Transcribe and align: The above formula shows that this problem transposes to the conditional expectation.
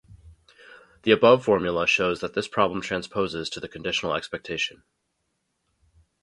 The 1.03 1.11
above 1.11 1.45
formula 1.45 1.85
shows 1.85 2.21
that 2.21 2.33
this 2.33 2.47
problem 2.47 2.81
transposes 2.81 3.51
to 3.51 3.59
the 3.59 3.67
conditional 3.67 4.15
expectation. 4.15 4.81